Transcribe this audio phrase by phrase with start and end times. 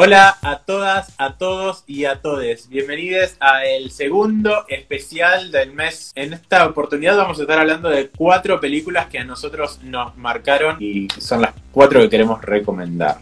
[0.00, 2.68] Hola a todas, a todos y a todes.
[2.68, 6.12] Bienvenidos a el segundo especial del mes.
[6.14, 10.76] En esta oportunidad vamos a estar hablando de cuatro películas que a nosotros nos marcaron
[10.78, 13.18] y son las cuatro que queremos recomendar.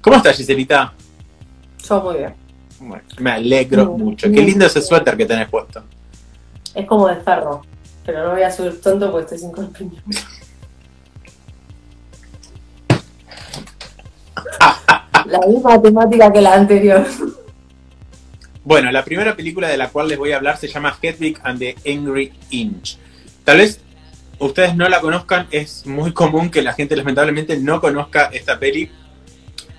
[0.00, 0.92] ¿Cómo estás, Giselita?
[1.88, 2.34] Yo muy bien.
[2.80, 4.26] Bueno, me alegro mucho.
[4.28, 5.84] Qué lindo ese suéter que tenés puesto.
[6.74, 7.62] Es como de ferro.
[8.04, 10.02] Pero no voy a subir tonto porque estoy sin corpiño.
[15.30, 17.06] La misma temática que la anterior.
[18.64, 21.58] Bueno, la primera película de la cual les voy a hablar se llama Hedwig and
[21.58, 22.98] the Angry Inch.
[23.44, 23.80] Tal vez
[24.38, 28.90] ustedes no la conozcan, es muy común que la gente lamentablemente no conozca esta peli.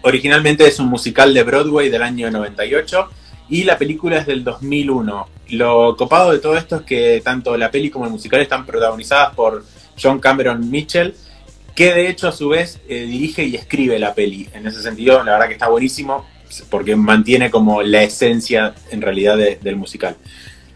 [0.02, 3.09] Originalmente es un musical de Broadway del año 98
[3.49, 5.27] y la película es del 2001.
[5.49, 9.34] Lo copado de todo esto es que tanto la peli como el musical están protagonizadas
[9.34, 9.63] por
[10.02, 11.16] John Cameron Mitchell,
[11.79, 14.49] que de hecho a su vez eh, dirige y escribe la peli.
[14.53, 16.26] En ese sentido, la verdad que está buenísimo
[16.70, 20.17] porque mantiene como la esencia en realidad de- del musical.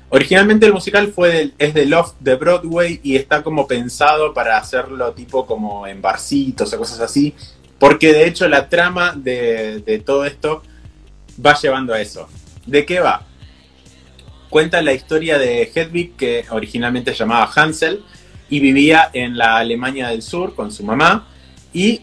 [0.07, 5.11] Originalmente el musical fue es de Love de Broadway y está como pensado para hacerlo
[5.11, 7.33] tipo como en barcitos o cosas así,
[7.79, 10.63] porque de hecho la trama de, de todo esto
[11.45, 12.29] va llevando a eso.
[12.65, 13.27] ¿De qué va?
[14.49, 18.05] Cuenta la historia de Hedwig, que originalmente se llamaba Hansel,
[18.53, 21.27] y vivía en la Alemania del Sur con su mamá,
[21.73, 22.01] y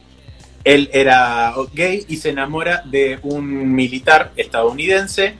[0.64, 5.36] él era gay y se enamora de un militar estadounidense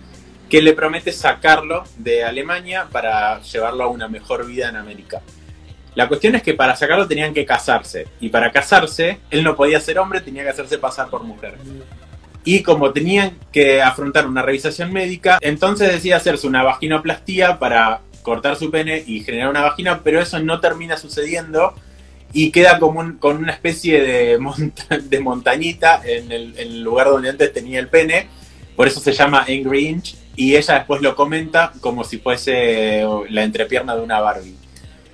[0.48, 5.20] que le promete sacarlo de Alemania para llevarlo a una mejor vida en América.
[5.96, 9.80] La cuestión es que para sacarlo tenían que casarse, y para casarse él no podía
[9.80, 11.56] ser hombre, tenía que hacerse pasar por mujer.
[12.44, 18.56] Y como tenían que afrontar una revisación médica, entonces decide hacerse una vaginoplastía para cortar
[18.56, 21.74] su pene y generar una vagina, pero eso no termina sucediendo
[22.32, 24.38] y queda como con una especie de,
[25.02, 28.28] de montañita en el, en el lugar donde antes tenía el pene,
[28.76, 33.42] por eso se llama Angry Inch, y ella después lo comenta como si fuese la
[33.42, 34.56] entrepierna de una Barbie.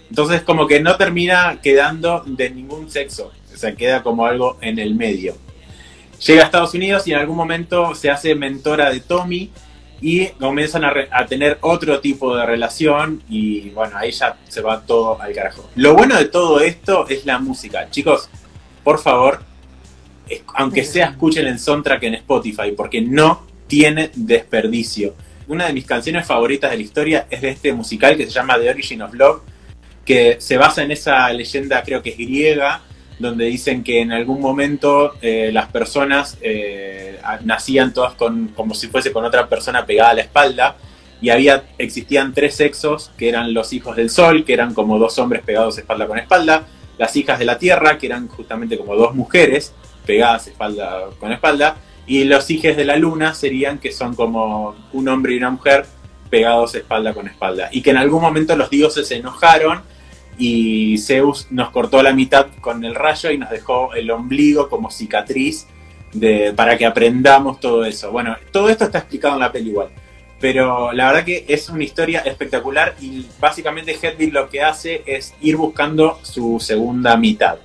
[0.09, 4.79] Entonces como que no termina quedando de ningún sexo, o sea, queda como algo en
[4.79, 5.37] el medio.
[6.25, 9.51] Llega a Estados Unidos y en algún momento se hace mentora de Tommy
[10.01, 14.61] y comienzan a, re- a tener otro tipo de relación y bueno, ahí ya se
[14.61, 15.69] va todo al carajo.
[15.77, 17.89] Lo bueno de todo esto es la música.
[17.91, 18.29] Chicos,
[18.85, 19.41] por favor,
[20.29, 25.15] es- aunque sea escuchen el soundtrack en Spotify porque no tiene desperdicio.
[25.49, 28.59] Una de mis canciones favoritas de la historia es de este musical que se llama
[28.59, 29.41] The Origin of Love,
[30.05, 32.83] que se basa en esa leyenda, creo que es griega,
[33.19, 39.13] donde dicen que en algún momento eh, las personas eh, nacían todas como si fuese
[39.13, 40.77] con otra persona pegada a la espalda
[41.21, 45.19] y había existían tres sexos que eran los hijos del sol, que eran como dos
[45.19, 46.67] hombres pegados espalda con espalda,
[46.99, 49.73] las hijas de la tierra, que eran justamente como dos mujeres
[50.05, 51.77] pegadas espalda con espalda,
[52.07, 55.87] y los hijos de la luna serían que son como un hombre y una mujer
[56.31, 59.83] pegados espalda con espalda, y que en algún momento los dioses se enojaron
[60.39, 64.91] y Zeus nos cortó la mitad con el rayo y nos dejó el ombligo como
[64.91, 65.67] cicatriz
[66.55, 68.11] para que aprendamos todo eso.
[68.11, 69.89] Bueno, todo esto está explicado en la peli igual.
[70.39, 75.35] Pero la verdad que es una historia espectacular y básicamente Hedwig lo que hace es
[75.41, 77.57] ir buscando su segunda mitad.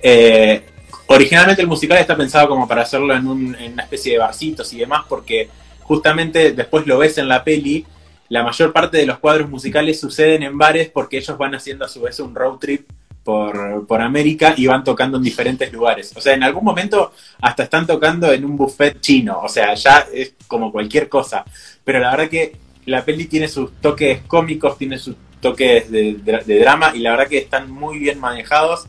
[0.00, 0.62] Eh,
[1.06, 3.26] originalmente el musical está pensado como para hacerlo en,
[3.56, 5.48] en una especie de barcitos y demás porque
[5.80, 7.84] justamente después lo ves en la peli
[8.32, 11.88] la mayor parte de los cuadros musicales suceden en bares porque ellos van haciendo a
[11.88, 12.88] su vez un road trip
[13.22, 16.14] por, por América y van tocando en diferentes lugares.
[16.16, 17.12] O sea, en algún momento
[17.42, 19.38] hasta están tocando en un buffet chino.
[19.42, 21.44] O sea, ya es como cualquier cosa.
[21.84, 22.56] Pero la verdad que
[22.86, 27.28] la peli tiene sus toques cómicos, tiene sus toques de, de- drama y la verdad
[27.28, 28.86] que están muy bien manejados.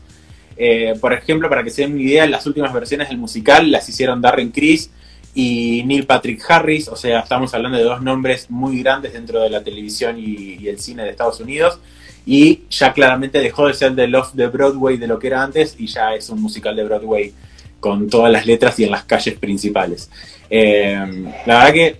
[0.56, 3.86] Eh, por ejemplo, para que se den una idea, las últimas versiones del musical las
[3.90, 4.90] hicieron Darren Criss
[5.34, 9.50] y Neil Patrick Harris, o sea, estamos hablando de dos nombres muy grandes dentro de
[9.50, 11.80] la televisión y, el cine de Estados Unidos,
[12.24, 15.74] y ya claramente dejó de ser de Love de Broadway de lo que era antes
[15.78, 17.34] y ya es un musical de Broadway
[17.80, 20.08] con todas las letras y en las calles principales.
[20.48, 20.96] Eh,
[21.44, 21.96] la verdad que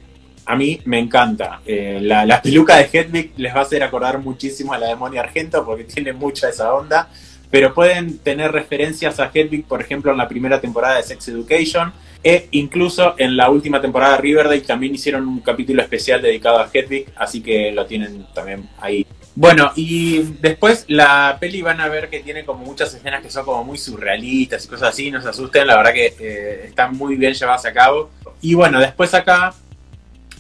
[0.47, 1.61] a mí me encanta.
[1.67, 4.97] Eh, la, la peluca de Hedwig les va a hacer acordar muchísimo a la de
[4.97, 7.11] Moni Argento porque tiene mucha esa onda,
[7.51, 11.93] pero pueden tener referencias a Hedwig, por ejemplo, en la primera temporada de Sex Education,
[12.25, 16.71] e incluso en la última temporada de Riverdale también hicieron un capítulo especial dedicado a
[16.73, 19.07] Hedwig, así que lo tienen también ahí.
[19.37, 23.45] Bueno, y después la peli van a ver que tiene como muchas escenas que son
[23.45, 27.17] como muy surrealistas y cosas así, no se asusten, la verdad que eh, están muy
[27.17, 28.11] bien llevadas a cabo.
[28.41, 29.53] Y bueno, después acá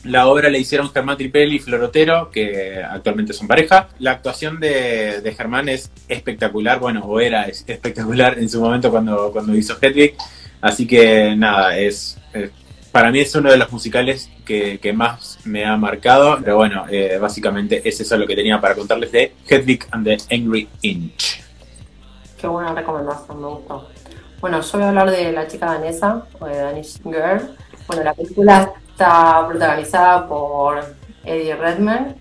[0.05, 3.89] la obra la hicieron Germán Tripelli y Florotero, que actualmente son pareja.
[3.99, 8.91] La actuación de, de Germán es espectacular, bueno, o era es- espectacular en su momento
[8.91, 10.15] cuando, cuando hizo Hedwig.
[10.65, 12.51] Así que nada, es, es
[12.91, 16.87] para mí es uno de los musicales que, que más me ha marcado, pero bueno,
[16.89, 21.43] eh, básicamente es eso lo que tenía para contarles de Hedwig and the Angry Inch.
[22.41, 23.89] Qué buena recomendación, me gustó.
[24.41, 27.57] Bueno, yo voy a hablar de La chica danesa, o de Danish Girl.
[27.87, 30.83] Bueno, la película está protagonizada por
[31.27, 32.15] Eddie Redmayne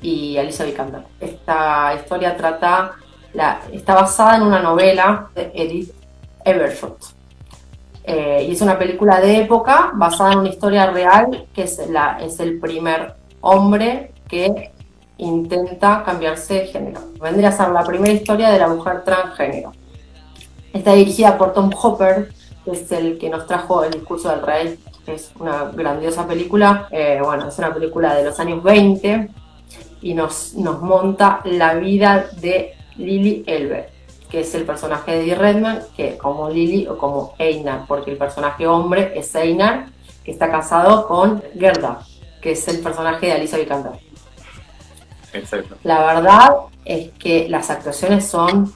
[0.00, 1.02] y Alicia Vikander.
[1.20, 2.92] Esta historia trata,
[3.34, 5.92] la, está basada en una novela de Edith
[6.42, 7.11] Evershot
[8.04, 12.18] eh, y es una película de época basada en una historia real que es, la,
[12.20, 14.72] es el primer hombre que
[15.18, 17.00] intenta cambiarse de género.
[17.20, 19.72] Vendría a ser la primera historia de la mujer transgénero.
[20.72, 22.32] Está dirigida por Tom Hopper,
[22.64, 26.88] que es el que nos trajo El discurso del rey, es una grandiosa película.
[26.90, 29.28] Eh, bueno, es una película de los años 20
[30.00, 33.91] y nos, nos monta la vida de Lily Elber
[34.32, 38.16] que es el personaje de Eddie Redman, que como Lily o como Einar, porque el
[38.16, 39.88] personaje hombre es Einar,
[40.24, 42.00] que está casado con Gerda,
[42.40, 43.92] que es el personaje de Alicia Vikander.
[45.34, 45.76] Exacto.
[45.84, 46.50] La verdad
[46.86, 48.72] es que las actuaciones son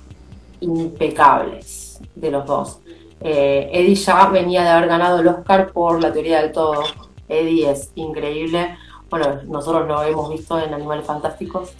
[0.60, 2.80] impecables de los dos.
[3.22, 6.82] Eh, Eddie ya venía de haber ganado el Oscar por la teoría del todo.
[7.30, 8.76] Eddie es increíble.
[9.08, 11.72] Bueno, nosotros lo hemos visto en Animales Fantásticos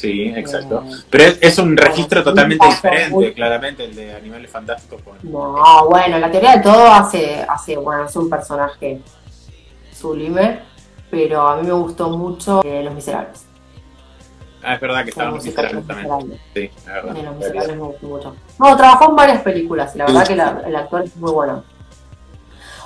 [0.00, 0.82] Sí, exacto.
[1.10, 5.02] Pero es, un registro totalmente diferente, claramente, el de Animales Fantásticos.
[5.22, 9.02] No, bueno, la teoría de todo hace, hace, bueno, es un personaje
[9.92, 10.60] sublime,
[11.10, 13.46] pero a mí me gustó mucho eh, Los Miserables.
[14.62, 16.40] Ah, es verdad que estaban Los Miserables también.
[16.54, 17.16] Sí, es verdad.
[17.22, 18.36] Los Miserables me gustó mucho.
[18.58, 21.62] No, trabajó en varias películas y la verdad que el actor es muy bueno.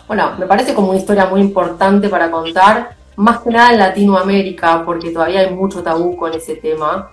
[0.09, 4.85] Bueno, me parece como una historia muy importante para contar más que nada en Latinoamérica,
[4.85, 7.11] porque todavía hay mucho tabú con ese tema.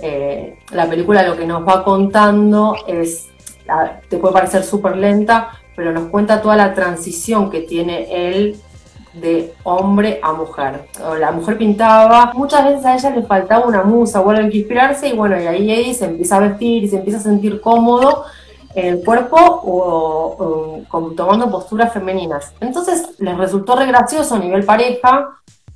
[0.00, 3.28] Eh, la película lo que nos va contando es,
[4.08, 8.60] te puede parecer súper lenta, pero nos cuenta toda la transición que tiene él
[9.14, 10.86] de hombre a mujer.
[11.18, 15.08] La mujer pintaba, muchas veces a ella le faltaba una musa o algo que inspirarse
[15.08, 18.24] y bueno, y ahí Eddie se empieza a vestir y se empieza a sentir cómodo
[18.74, 20.80] el cuerpo o,
[21.16, 22.52] tomando posturas femeninas.
[22.60, 25.28] Entonces les resultó re gracioso a nivel pareja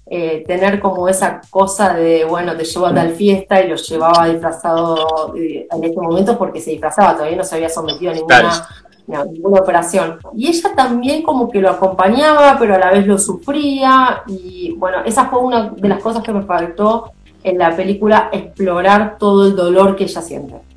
[0.06, 4.28] eh, tener como esa cosa de, bueno, te llevo a tal fiesta y lo llevaba
[4.28, 8.68] disfrazado eh, en este momento porque se disfrazaba, todavía no se había sometido a ninguna,
[9.06, 10.18] ninguna operación.
[10.34, 14.98] Y ella también como que lo acompañaba, pero a la vez lo sufría y bueno,
[15.04, 17.12] esa fue una de las cosas que me faltó
[17.42, 20.71] en la película, explorar todo el dolor que ella siente.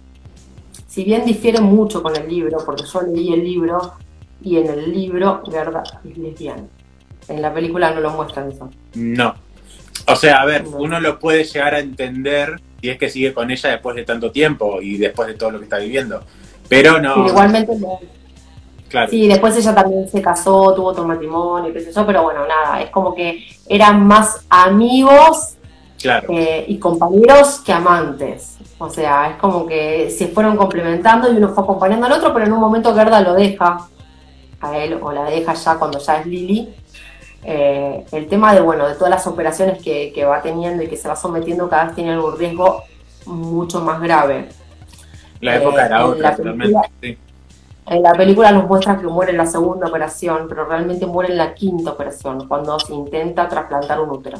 [0.95, 3.95] Si bien difiere mucho con el libro, porque yo leí el libro
[4.41, 6.63] y en el libro Gerda es lesbiana.
[7.27, 8.69] En la película no lo muestran eso.
[8.93, 9.35] No.
[10.07, 13.51] O sea, a ver, uno lo puede llegar a entender si es que sigue con
[13.51, 16.23] ella después de tanto tiempo y después de todo lo que está viviendo.
[16.69, 17.27] Pero no.
[17.27, 17.99] igualmente no.
[18.87, 19.11] Claro.
[19.11, 22.81] Sí, después ella también se casó, tuvo otro matrimonio, qué sé yo, pero bueno, nada,
[22.81, 25.57] es como que eran más amigos
[26.03, 28.57] eh, y compañeros que amantes.
[28.77, 32.45] O sea, es como que se fueron complementando y uno fue acompañando al otro, pero
[32.45, 33.87] en un momento Gerda lo deja
[34.59, 36.73] a él o la deja ya cuando ya es Lily
[37.47, 41.07] eh, el tema de, bueno, de todas las operaciones que, va teniendo y que se
[41.07, 42.83] va sometiendo cada vez tiene un riesgo
[43.27, 44.49] mucho más grave.
[45.41, 46.35] La época era eh, otra,
[47.01, 47.17] sí.
[47.87, 51.37] En la película nos muestra que muere en la segunda operación, pero realmente muere en
[51.37, 54.39] la quinta operación, cuando se intenta trasplantar un útero.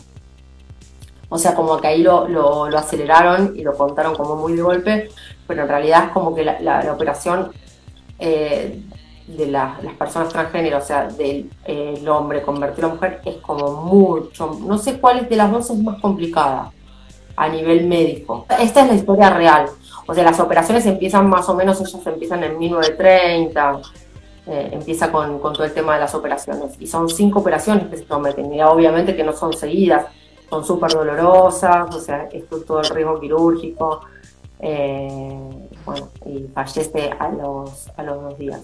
[1.30, 5.10] O sea, como que ahí lo, aceleraron y lo contaron como muy de golpe,
[5.48, 7.52] pero en realidad es como que la, la, operación
[8.20, 8.82] eh,
[9.28, 11.50] de las personas transgénero, o sea, del
[12.08, 16.00] hombre convertido a mujer, es como mucho, no sé cuál de las dos es más
[16.00, 16.72] complicada
[17.36, 18.46] a nivel médico.
[18.60, 19.66] Esta es la historia real,
[20.06, 23.82] o sea, las operaciones empiezan más o menos, ellas empiezan en 1930,
[24.48, 27.98] eh, empieza con, con, todo el tema de las operaciones, y son cinco operaciones que
[27.98, 30.06] se someten, y obviamente que no son seguidas,
[30.56, 34.02] son súper dolorosas, o sea, esto es todo el riesgo quirúrgico,
[34.60, 38.62] eh, bueno, y fallece a los, a los dos días.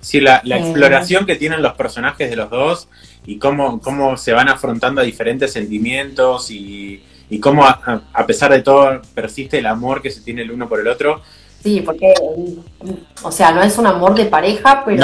[0.00, 2.88] Sí, la, la eh, exploración que tienen los personajes de los dos
[3.26, 8.62] y cómo, cómo se van afrontando a diferentes sentimientos y, y cómo a, pesar de
[8.62, 11.22] todo persiste el amor que se tiene el uno por el otro.
[11.60, 12.14] Sí, porque,
[13.24, 14.96] o sea, no es un amor de pareja, pero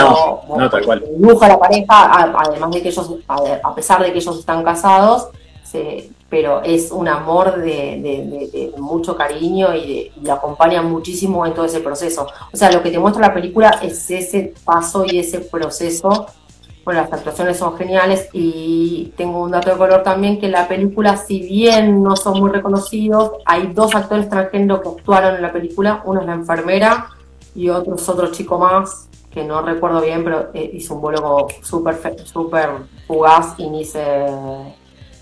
[0.49, 1.05] no, no tal cual.
[1.19, 5.31] dibuja la pareja, además de que ellos, a pesar de que ellos están casados,
[6.29, 12.27] pero es un amor de, mucho cariño y, lo acompaña muchísimo en todo ese proceso.
[12.53, 16.27] O sea, lo que te muestra la película es ese paso y ese proceso.
[16.85, 21.17] Bueno, las actuaciones son geniales y tengo un dato de color también que la película,
[21.17, 26.03] si bien no son muy reconocidos, hay dos actores transgénero que actuaron en la película,
[26.05, 27.09] uno es la enfermera
[27.55, 31.49] y otro es otro chico más que no recuerdo bien, pero eh, hizo un vuelo
[31.63, 31.97] súper
[33.07, 34.27] fugaz y ni se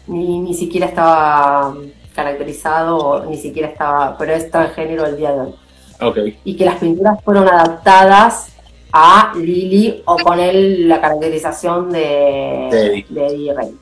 [0.07, 1.75] ni, ni siquiera estaba
[2.15, 5.55] caracterizado, ni siquiera estaba, pero es transgénero el día de hoy.
[6.01, 6.39] Okay.
[6.45, 8.53] Y que las pinturas fueron adaptadas
[8.93, 13.79] a Lily o con él la caracterización de, de Eddie Rey.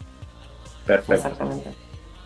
[0.86, 1.14] Perfecto.
[1.14, 1.70] Exactamente.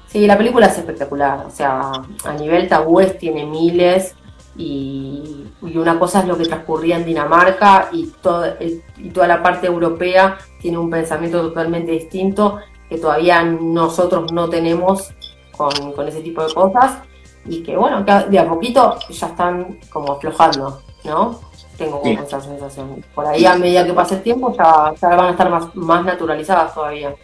[0.07, 1.45] Sí, la película es espectacular.
[1.47, 1.91] O sea,
[2.25, 4.15] a nivel tabúes tiene miles.
[4.57, 9.67] Y, una cosa es lo que transcurría en Dinamarca y, todo, y toda la parte
[9.67, 12.61] europea tiene un pensamiento totalmente distinto
[12.95, 15.13] que todavía nosotros no tenemos
[15.57, 16.99] con, con ese tipo de cosas
[17.45, 21.41] y que bueno, que de a poquito ya están como aflojando, ¿no?
[21.77, 23.05] Tengo como esa sensación.
[23.15, 26.05] Por ahí a medida que pase el tiempo ya, ya van a estar más, más
[26.05, 27.15] naturalizadas todavía.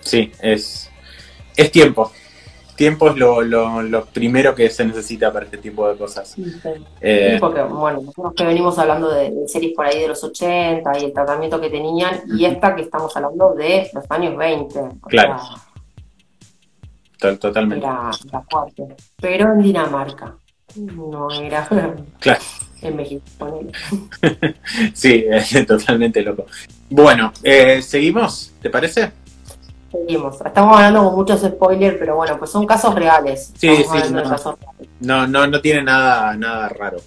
[0.00, 0.90] Sí, es,
[1.54, 2.10] es tiempo.
[2.78, 6.28] Tiempo es lo, lo, primero que se necesita para este tipo de cosas.
[6.28, 6.44] Sí,
[7.00, 11.06] eh, porque, bueno, nosotros que venimos hablando de, series por ahí de los 80 y
[11.06, 14.80] el tratamiento que tenían, y esta que estamos hablando de los años 20.
[15.08, 15.38] Claro.
[17.18, 17.84] Totalmente.
[17.84, 18.86] Era, era, fuerte.
[19.20, 20.36] Pero en Dinamarca.
[20.76, 21.68] No era.
[22.20, 22.40] Claro.
[22.80, 23.24] En México,
[24.94, 26.46] sí, es totalmente loco.
[26.88, 28.52] Bueno, eh, ¿seguimos?
[28.62, 29.10] ¿Te parece?
[29.90, 30.40] Seguimos.
[30.44, 33.52] Estamos hablando con muchos spoilers, pero bueno, pues son casos reales.
[33.56, 34.12] Sí, sí,
[35.00, 36.98] no, no, no, tiene nada, nada raro.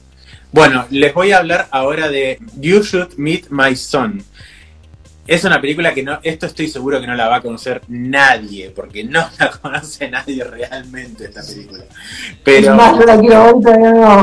[0.52, 4.24] Bueno, les voy a hablar ahora de You Should Meet My Son.
[5.28, 8.72] Es una película que no, esto estoy seguro que no la va a conocer nadie,
[8.72, 11.86] porque no la conoce nadie realmente esta película.
[12.44, 12.78] Pero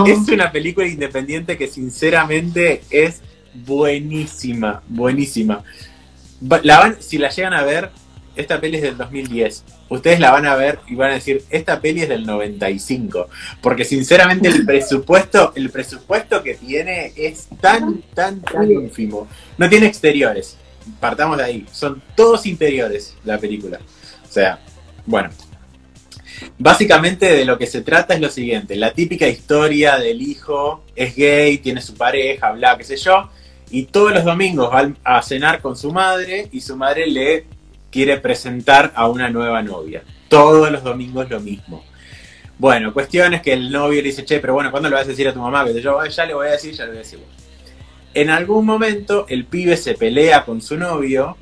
[0.07, 3.23] es una película independiente que sinceramente es
[3.55, 5.63] buenísima, buenísima.
[6.63, 7.91] La van, si la llegan a ver,
[8.39, 9.65] esta peli es del 2010.
[9.89, 13.29] Ustedes la van a ver y van a decir, esta peli es del 95.
[13.61, 19.27] Porque sinceramente el presupuesto, el presupuesto que tiene es tan, tan, tan ínfimo.
[19.59, 20.57] No tiene exteriores.
[21.01, 21.67] Partamos de ahí.
[21.73, 23.81] Son todos interiores la película.
[24.27, 24.61] O sea,
[25.05, 25.31] bueno.
[26.57, 28.77] Básicamente de lo que se trata es lo siguiente.
[28.77, 33.29] La típica historia del hijo es gay, tiene su pareja, bla, qué sé yo.
[33.71, 37.58] Y todos los domingos va a cenar con su madre y su madre le
[37.91, 40.03] quiere presentar a una nueva novia.
[40.29, 41.85] Todos los domingos lo mismo.
[42.59, 45.11] Bueno, cuestión es que el novio le dice, che, pero bueno, ¿cuándo le vas a
[45.11, 45.65] decir a tu mamá?
[45.65, 47.21] Que yo ya le voy a decir, ya le voy a decir.
[48.15, 51.37] En algún momento el pibe se pelea con su novio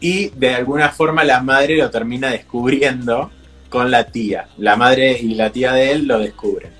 [0.00, 3.30] y de alguna forma la madre lo termina descubriendo
[3.68, 4.48] con la tía.
[4.58, 6.72] La madre y la tía de él lo descubren.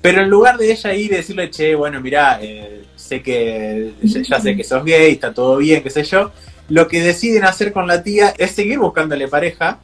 [0.00, 4.40] Pero en lugar de ella ir y decirle, che, bueno, mira, eh, sé que ya
[4.40, 6.30] sé que sos gay, está todo bien, qué sé yo,
[6.68, 9.78] lo que deciden hacer con la tía es seguir buscándole pareja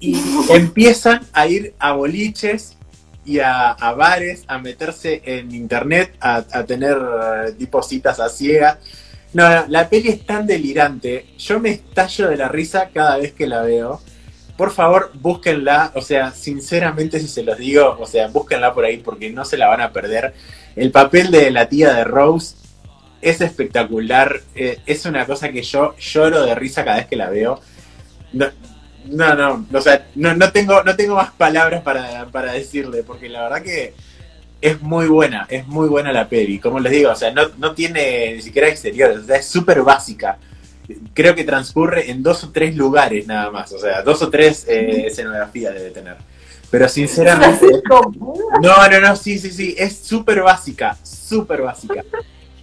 [0.00, 2.76] y empiezan a ir a boliches
[3.24, 6.98] y a, bares, a meterse en internet, a, tener
[7.82, 8.78] citas a ciegas.
[9.32, 11.26] No, no, la peli es tan delirante.
[11.38, 14.00] Yo me estallo de la risa cada vez que la veo.
[14.56, 15.92] Por favor, búsquenla.
[15.94, 19.56] O sea, sinceramente, si se los digo, o sea, búsquenla por ahí porque no se
[19.56, 20.34] la van a perder.
[20.74, 22.56] El papel de la tía de Rose
[23.22, 24.40] es espectacular.
[24.54, 27.60] Eh, es una cosa que yo lloro de risa cada vez que la veo.
[28.32, 28.46] No,
[29.06, 33.28] no, no, o sea, no, no, tengo, no tengo más palabras para, para, decirle, porque
[33.28, 33.94] la verdad que
[34.60, 36.58] es muy buena, es muy buena la peli.
[36.58, 39.82] Como les digo, o sea, no, no tiene ni siquiera exteriores, o sea, es súper
[39.82, 40.38] básica.
[41.14, 44.66] Creo que transcurre en dos o tres lugares nada más, o sea, dos o tres
[44.68, 46.16] eh, escenografías debe tener.
[46.70, 47.66] Pero sinceramente...
[48.62, 52.04] No, no, no, sí, sí, sí, es súper básica, súper básica.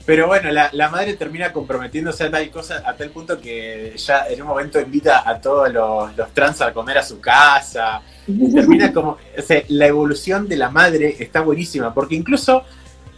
[0.09, 4.41] Pero bueno, la, madre termina comprometiéndose a tal cosa, a tal punto que ya en
[4.41, 8.01] un momento invita a todos los, trans a comer a su casa.
[8.25, 9.19] termina como.
[9.37, 12.63] O sea, la evolución de la madre está buenísima, porque incluso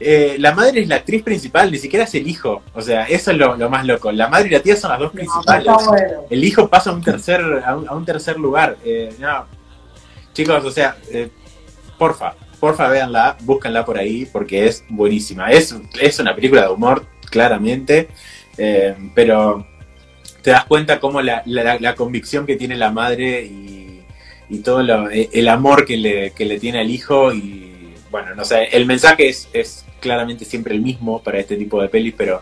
[0.01, 2.61] eh, la madre es la actriz principal, ni siquiera es el hijo.
[2.73, 4.11] O sea, eso es lo, más loco.
[4.11, 5.65] La madre y la tía son las dos principales.
[6.29, 8.75] El hijo pasa a un tercer, a un, tercer lugar.
[8.83, 9.15] Eh,
[10.33, 11.29] Chicos, o sea, eh,
[11.97, 15.51] porfa, porfa véanla, búscanla por ahí porque es buenísima.
[15.51, 18.07] Es, es una película de humor, claramente,
[18.57, 19.65] eh, pero
[20.43, 21.43] te das cuenta cómo la,
[21.97, 23.79] convicción que tiene la madre y,
[24.63, 28.85] todo eh, el amor que le, le, tiene al hijo y bueno, no sé, el
[28.85, 32.41] mensaje es, es claramente siempre el mismo para este tipo de pelis, pero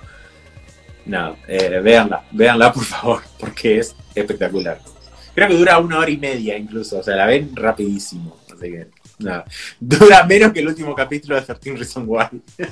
[1.06, 4.80] nada, eh, véanla, véanla por favor, porque es espectacular.
[5.36, 8.88] Creo que dura una hora y media incluso, o sea, la ven rapidísimo, así que
[9.20, 9.46] nada,
[9.80, 12.42] dura menos que el último capítulo de 13 Reasons Why.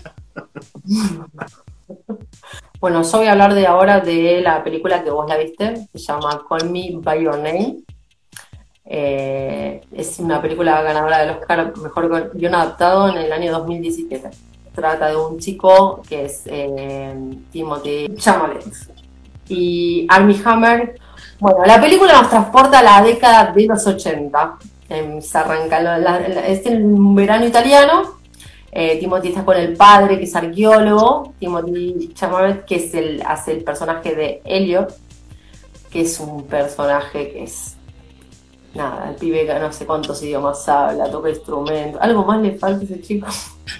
[2.79, 5.99] bueno, yo voy a hablar de ahora de la película que vos la viste, se
[5.99, 7.77] llama Call Me By Your Name.
[8.89, 14.29] Eh, es una película ganadora del Oscar Mejor Guión Adaptado en el año 2017.
[14.73, 17.13] trata de un chico que es eh,
[17.51, 18.63] Timothy Chalamet
[19.49, 20.99] y Armie Hammer.
[21.39, 24.57] Bueno, la película nos transporta a la década de los 80.
[24.89, 26.07] Em, se arranca,
[26.47, 28.17] es un verano italiano.
[28.71, 31.33] Eh, Timothy está con el padre, que es arqueólogo.
[31.39, 34.95] Timothy Chalamet, que es el, hace el personaje de Elliot,
[35.91, 37.75] que es un personaje que es
[38.75, 41.99] nada, el pibe no sé cuántos idiomas habla, toca instrumentos.
[42.01, 43.27] ¿Algo más le falta a ese chico?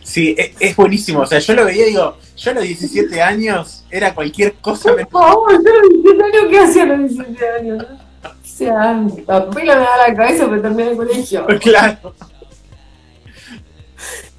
[0.04, 1.22] Sí, es, buenísimo.
[1.22, 4.92] O sea, yo lo veía y digo, yo a los 17 años era cualquier cosa.
[4.94, 7.86] Por favor, yo a los 17 años, ¿qué hacía a los 17 años?
[8.58, 11.46] Sea, la pila me da la cabeza pero terminé el colegio.
[11.62, 12.14] Claro.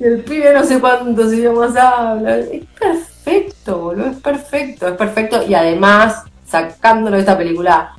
[0.00, 2.38] Y el pibe no sé cuántos idiomas habla.
[2.38, 5.44] Es perfecto, boludo, es perfecto, es perfecto.
[5.46, 7.94] Y además, sacándolo de esta película,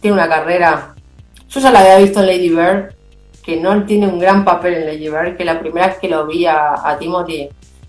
[0.00, 0.94] tiene una carrera
[1.48, 2.94] yo ya la había visto en Lady Bird,
[3.42, 6.26] que no tiene un gran papel en Lady Bird, que la primera vez que lo
[6.26, 7.48] vi a, Timothy,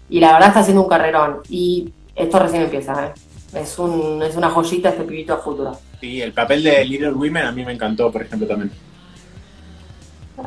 [0.09, 1.39] y la verdad está haciendo un carrerón.
[1.49, 3.13] Y esto recién empieza, ¿eh?
[3.53, 5.77] Es, un, es una joyita este pibito a futuro.
[5.99, 8.71] Sí, el papel de Little Women a mí me encantó, por ejemplo, también.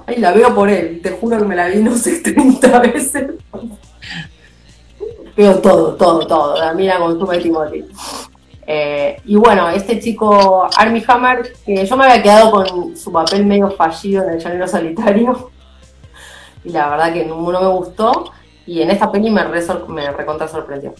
[0.06, 3.30] Ay, la veo por él, te juro que me la vi no sé 30 veces.
[5.36, 6.58] Veo todo, todo, todo.
[6.58, 7.84] La mira con tu Timothy.
[8.66, 13.44] Eh, y bueno, este chico Army Hammer, que yo me había quedado con su papel
[13.44, 15.50] medio fallido en el llanero solitario,
[16.64, 18.30] y la verdad que no, me gustó,
[18.66, 19.42] y en esta peli me,
[19.88, 20.94] me recontra sorprendió.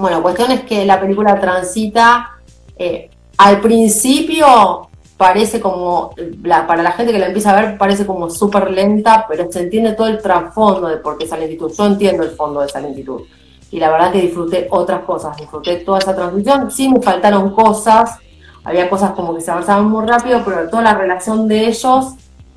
[0.00, 2.38] Bueno, cuestión es que la película transita,
[2.76, 8.30] eh, al principio parece como, para la gente que la empieza a ver, parece como
[8.30, 11.70] súper lenta, pero se entiende todo el trasfondo de por qué esa lentitud.
[11.76, 13.20] Yo entiendo el fondo de esa lentitud
[13.70, 18.18] y la verdad que disfruté otras cosas, disfruté toda esa transición, sí me faltaron cosas,
[18.64, 22.14] había cosas como que se avanzaban muy rápido, pero toda la relación de ellos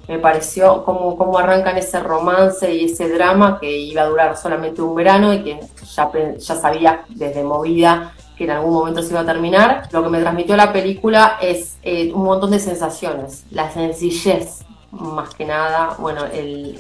[0.08, 4.82] me pareció como, como arrancan ese romance y ese drama que iba a durar solamente
[4.82, 5.60] un verano y que
[5.96, 9.88] ya, ya sabía desde movida que en algún momento se iba a terminar.
[9.92, 14.64] Lo que me transmitió la película es eh, un montón de sensaciones, la sencillez
[14.94, 16.22] más que nada, bueno,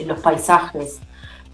[0.05, 0.99] los paisajes,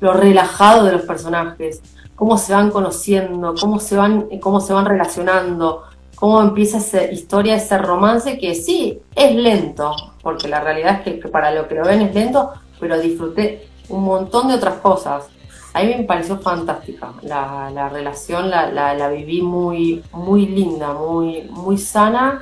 [0.01, 1.81] lo relajado de los personajes,
[2.15, 5.83] cómo se van conociendo, cómo se van, cómo se van relacionando,
[6.19, 11.29] cómo empieza esa historia, ese romance que sí, es lento, porque la realidad es que,
[11.29, 15.27] para lo que lo ven es lento, pero disfruté un montón de otras cosas.
[15.73, 22.39] A mí me pareció fantástica la, relación, la, viví muy, muy linda, muy, muy sana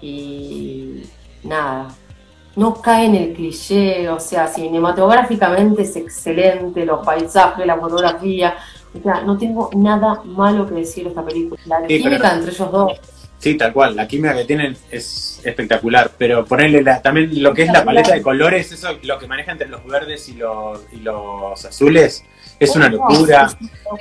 [0.00, 1.02] y
[1.42, 1.88] nada,
[2.54, 8.54] no cae en el cliché, o sea, cinematográficamente es excelente, los paisajes, la fotografía,
[9.24, 11.60] no tengo nada malo que decir de esta película.
[11.66, 13.00] La química entre ellos dos.
[13.38, 17.72] Sí, tal cual, la química que tienen es espectacular, pero ponerle también lo que es
[17.72, 21.64] la paleta de colores, eso lo que maneja entre los verdes y los, y los
[21.64, 22.22] azules,
[22.58, 23.50] es una locura.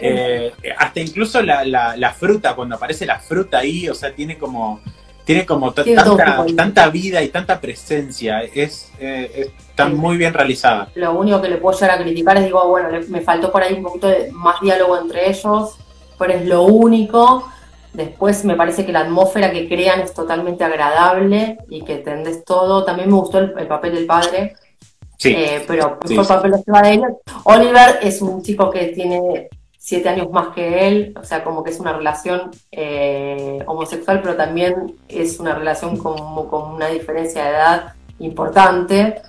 [0.01, 4.81] Eh, hasta incluso la, la, fruta, cuando aparece la fruta ahí, o sea, tiene como
[5.29, 8.41] tiene como tanta, tanta, vida y tanta presencia.
[8.41, 10.89] Es, eh, está muy bien realizada.
[10.95, 13.75] Lo único que le puedo llegar a criticar es, digo, bueno, me faltó por ahí
[13.75, 15.77] un poquito de más diálogo entre ellos,
[16.17, 17.47] pero es lo único.
[17.93, 22.83] Después me parece que la atmósfera que crean es totalmente agradable y que entendés todo.
[22.83, 24.55] También me gustó el, papel del padre.
[25.15, 25.31] Sí.
[25.37, 27.11] Eh, pero el papel de ellos.
[27.43, 29.47] Oliver es un chico que tiene
[29.81, 34.35] siete años más que él, o sea, como que es una relación eh, homosexual, pero
[34.35, 39.21] también es una relación como con una diferencia de edad importante.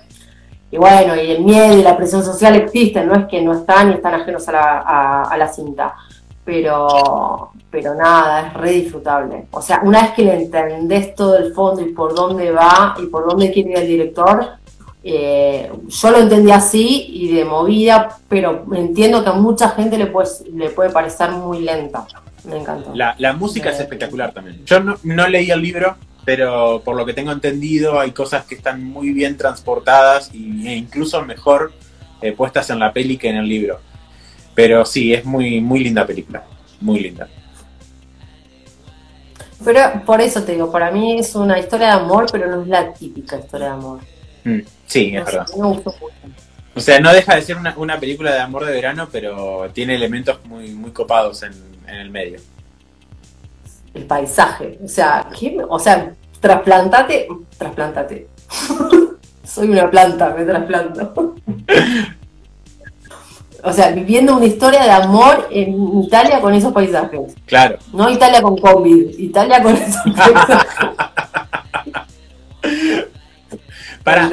[0.69, 3.91] Y bueno, y el miedo y la presión social existen, no es que no están
[3.91, 5.95] y están ajenos a la, a, la cinta,
[6.43, 9.47] pero, pero nada, es re disfrutable.
[9.51, 13.07] O sea, una vez que le entendés todo el fondo y por dónde va y
[13.07, 14.60] por dónde quiere ir el director,
[15.03, 20.05] eh, yo lo entendí así y de movida, pero entiendo que a mucha gente le
[20.05, 22.05] puede, le puede parecer muy lenta.
[22.43, 22.93] Me encantó.
[22.95, 24.63] La, música es espectacular también.
[24.65, 28.83] Yo no, leí el libro, pero por lo que tengo entendido hay cosas que están
[28.83, 31.71] muy bien transportadas y, e incluso mejor
[32.21, 33.79] eh, puestas en la peli que en el libro.
[34.53, 36.43] Pero sí, es muy, muy linda película.
[36.79, 37.27] Muy linda.
[39.63, 42.67] Pero por eso te digo, para mí es una historia de amor, pero no es
[42.67, 43.99] la típica historia de amor.
[44.43, 45.47] Mm, sí, es verdad.
[46.73, 50.39] O sea, no deja de ser una, película de amor de verano, pero tiene elementos
[50.45, 51.51] muy, muy copados en,
[51.87, 52.39] el medio.
[53.93, 55.27] El paisaje, o sea,
[55.67, 57.27] o sea, trasplantate,
[57.57, 58.27] trasplantate.
[59.43, 61.35] Soy una planta, me trasplanto.
[63.63, 67.35] o sea, viviendo una historia de amor en Italia con esos paisajes.
[67.45, 67.77] Claro.
[67.91, 70.67] No Italia con COVID, Italia con esos paisajes.
[74.03, 74.29] Para,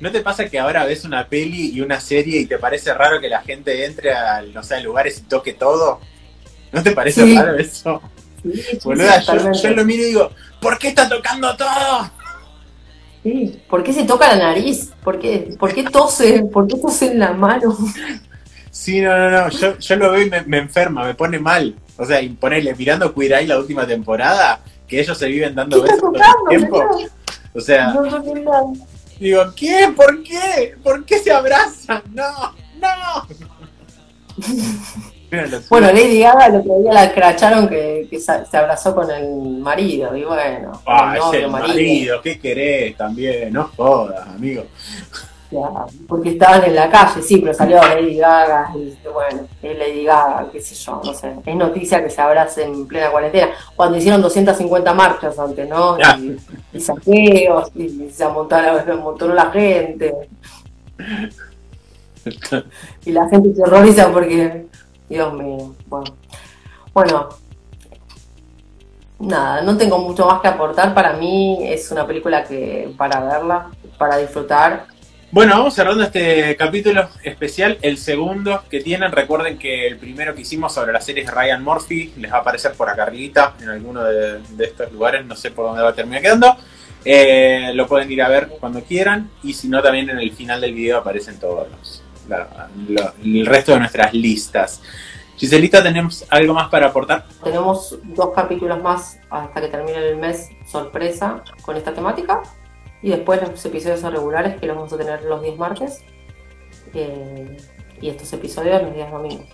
[0.00, 3.20] ¿No te pasa que ahora ves una peli y una serie y te parece raro
[3.20, 6.00] que la gente entre a, no sé, lugares y toque todo?
[6.72, 7.36] ¿No te parece Sí.
[7.36, 8.00] raro eso?
[8.42, 12.10] Sí, sí, Boluda, sí, yo, lo miro y digo, ¿por qué está tocando todo?
[13.22, 13.60] Sí.
[13.68, 14.90] ¿Por qué se toca la nariz?
[15.04, 16.42] ¿Por qué, ¿Por qué tose?
[16.50, 17.76] ¿Por qué tose en la mano?
[18.70, 21.74] Sí, no, no, no, yo, yo lo veo y me, me enferma, me pone mal.
[21.98, 25.82] O sea, y ponerle, mirando Queer Eye la última temporada, que ellos se viven dando
[25.82, 26.96] ¿Qué está besos todo el tiempo.
[26.96, 27.10] señor?
[27.54, 28.02] O sea, No
[29.18, 29.92] digo, ¿qué?
[29.94, 30.74] ¿Por qué?
[30.82, 32.02] ¿Por qué se abrazan?
[32.12, 33.26] No, no.
[35.68, 40.16] Bueno, Lady Gaga el otro día la escracharon que, que se abrazó con el marido.
[40.16, 43.52] Y bueno, Ah, el es novio, marido, ¿qué querés también?
[43.52, 44.64] No jodas, amigo.
[46.06, 50.46] Porque estaban en la calle, sí, pero salió Lady Gaga y bueno, es Lady Gaga,
[50.52, 51.34] qué sé yo, no sé.
[51.44, 53.48] Es noticia que se abracen en plena cuarentena.
[53.74, 55.98] Cuando hicieron 250 marchas antes, ¿no?
[56.18, 56.36] Y,
[56.72, 60.14] y saqueos, y se amontonó la gente.
[63.04, 64.66] Y la gente se horroriza porque,
[65.08, 66.14] Dios mío, bueno.
[66.92, 67.28] Bueno,
[69.20, 70.92] nada, no tengo mucho más que aportar.
[70.92, 74.86] Para mí es una película que para verla, para disfrutar.
[75.32, 79.12] Bueno, vamos cerrando este capítulo especial, el segundo que tienen.
[79.12, 82.40] Recuerden que el primero que hicimos sobre la serie es Ryan Murphy, les va a
[82.40, 85.90] aparecer por acá arribita, en alguno de, de estos lugares, no sé por dónde va
[85.90, 86.56] a terminar quedando.
[87.04, 90.60] Eh, lo pueden ir a ver cuando quieran, y si no, también en el final
[90.60, 92.68] del video aparecen todos los, la-
[93.24, 94.82] el resto de nuestras listas.
[95.36, 97.24] Giselita, ¿tenemos algo más para aportar?
[97.42, 102.42] Tenemos dos capítulos más hasta que termine el mes sorpresa con esta temática.
[103.02, 106.02] Y después los episodios regulares que los vamos a tener los días martes.
[106.94, 107.56] Eh,
[108.00, 109.46] y estos episodios los días domingos.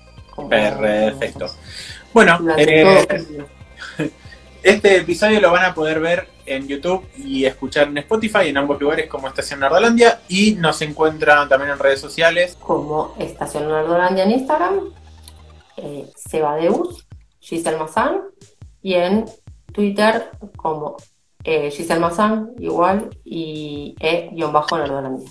[0.49, 1.47] Perfecto.
[2.13, 3.07] Bueno, eh.
[4.63, 8.81] Este episodio lo van a poder ver en YouTube y escuchar en Spotify, en ambos
[8.81, 10.23] lugares como Estación Nerdolandia.
[10.29, 12.57] Y nos encuentran también en redes sociales.
[12.59, 14.93] como Estación Nerdolandia en Instagram,
[15.77, 17.07] eh, Sebadeus,
[17.39, 18.23] Giselle Mazán,
[18.83, 19.27] y en
[19.73, 20.97] Twitter como
[21.47, 25.31] eh, Giselle Mazán, igual, y E-Nerdolandia.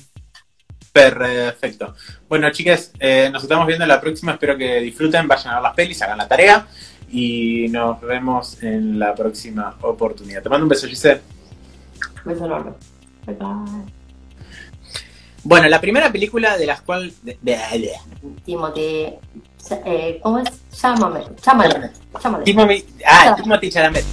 [0.93, 1.93] Perfecto.
[2.30, 4.32] Bueno, chicas, eh, nos estamos viendo en la próxima.
[4.32, 6.67] Espero que disfruten, vayan a ver las pelis, hagan la tarea.
[7.12, 10.41] Y nos vemos en la próxima oportunidad.
[10.41, 11.19] Te mando un beso, Giselle.
[12.23, 12.71] Beso enorme.
[13.25, 13.93] Bye bye.
[15.43, 17.13] Bueno, la primera película de las cuales...
[18.45, 19.13] Timothy,
[19.86, 20.49] eh, ¿cómo es?
[20.82, 21.91] Llámame, llámale,
[22.23, 22.43] llámale.
[22.45, 24.06] Timothy, ah, Timothy Chalamet.